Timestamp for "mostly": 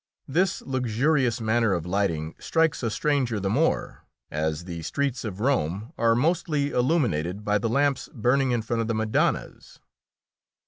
6.15-6.71